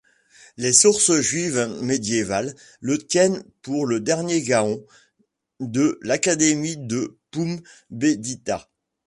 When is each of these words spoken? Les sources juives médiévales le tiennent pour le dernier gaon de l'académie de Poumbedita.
Les 0.57 0.73
sources 0.73 1.19
juives 1.21 1.69
médiévales 1.83 2.55
le 2.79 2.97
tiennent 2.97 3.43
pour 3.61 3.85
le 3.85 3.99
dernier 3.99 4.41
gaon 4.41 4.83
de 5.59 5.99
l'académie 6.01 6.75
de 6.77 7.19
Poumbedita. 7.29 8.67